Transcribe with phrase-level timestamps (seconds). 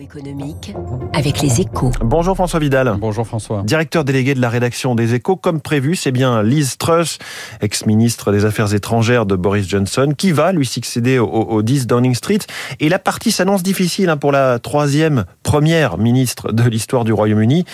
[0.00, 0.74] Économique
[1.14, 1.90] avec les échos.
[2.02, 2.96] Bonjour François Vidal.
[3.00, 3.62] Bonjour François.
[3.62, 7.18] Directeur délégué de la rédaction des échos, comme prévu, c'est bien Liz Truss,
[7.62, 12.14] ex-ministre des Affaires étrangères de Boris Johnson, qui va lui succéder au, au 10 Downing
[12.14, 12.40] Street.
[12.80, 17.64] Et la partie s'annonce difficile hein, pour la troisième première ministre de l'histoire du Royaume-Uni,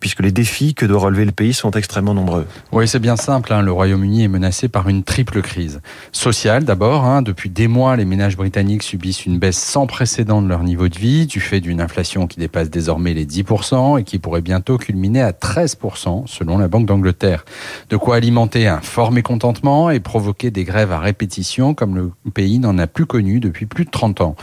[0.00, 2.46] puisque les défis que doit relever le pays sont extrêmement nombreux.
[2.72, 3.52] Oui, c'est bien simple.
[3.52, 3.62] Hein.
[3.62, 5.80] Le Royaume-Uni est menacé par une triple crise.
[6.12, 7.04] Sociale d'abord.
[7.04, 7.22] Hein.
[7.22, 10.98] Depuis des mois, les ménages britanniques subissent une baisse sans précédent de leur niveau de
[10.98, 15.22] vie, du fait d'une inflation qui dépasse désormais les 10% et qui pourrait bientôt culminer
[15.22, 17.44] à 13% selon la Banque d'Angleterre.
[17.90, 22.58] De quoi alimenter un fort mécontentement et provoquer des grèves à répétition comme le pays
[22.58, 24.36] n'en a plus connu depuis plus de 30 ans.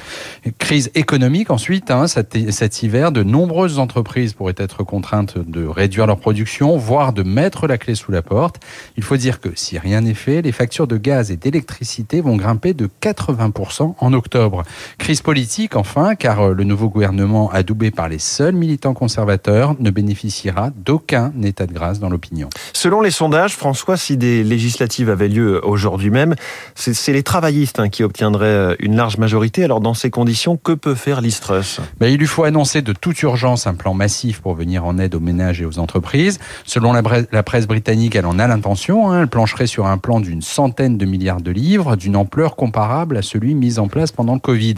[0.59, 6.07] Crise économique ensuite, hein, cet, cet hiver, de nombreuses entreprises pourraient être contraintes de réduire
[6.07, 8.61] leur production, voire de mettre la clé sous la porte.
[8.95, 12.37] Il faut dire que si rien n'est fait, les factures de gaz et d'électricité vont
[12.37, 14.63] grimper de 80% en octobre.
[14.97, 20.71] Crise politique enfin, car le nouveau gouvernement adoubé par les seuls militants conservateurs ne bénéficiera
[20.75, 22.49] d'aucun état de grâce dans l'opinion.
[22.73, 26.35] Selon les sondages, François, si des législatives avaient lieu aujourd'hui même,
[26.75, 29.63] c'est les travaillistes hein, qui obtiendraient une large majorité.
[29.63, 31.79] Alors dans ces conditions, que peut faire l'Istrus?
[31.99, 35.15] Ben, Il lui faut annoncer de toute urgence un plan massif pour venir en aide
[35.15, 36.39] aux ménages et aux entreprises.
[36.65, 39.11] Selon la, la presse britannique, elle en a l'intention.
[39.11, 43.17] Hein, elle plancherait sur un plan d'une centaine de milliards de livres, d'une ampleur comparable
[43.17, 44.75] à celui mis en place pendant le Covid.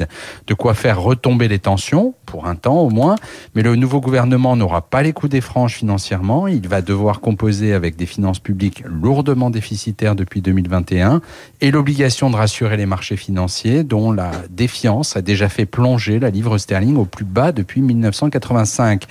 [0.48, 3.16] De quoi faire retomber les tensions, pour un temps au moins,
[3.56, 6.48] mais le nouveau gouvernement n'aura pas les coups des franches financièrement.
[6.48, 11.22] Il va devoir composer avec des finances publiques lourdement déficitaires depuis 2021
[11.62, 16.30] et l'obligation de rassurer les marchés financiers dont la défiance a déjà fait plonger la
[16.30, 19.06] livre sterling au plus bas depuis 1985.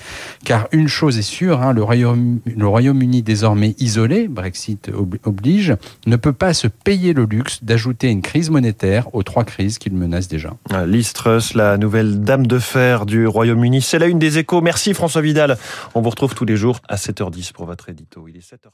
[0.45, 4.91] Car une chose est sûre, hein, le Royaume-Uni Royaume désormais isolé, Brexit
[5.25, 9.79] oblige, ne peut pas se payer le luxe d'ajouter une crise monétaire aux trois crises
[9.79, 10.55] qu'il menace déjà.
[10.87, 11.13] Liz
[11.55, 14.61] la nouvelle de fer du Royaume-Uni, c'est la une des échos.
[14.61, 15.57] Merci François Vidal.
[15.95, 18.27] On vous retrouve tous les jours à 7h10 pour votre édito.
[18.29, 18.71] Il est 7h.